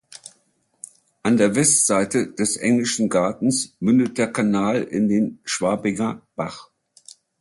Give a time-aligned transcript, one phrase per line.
[1.21, 6.71] An der Westseite des Englischen Gartens mündet der Kanal in den Schwabinger Bach.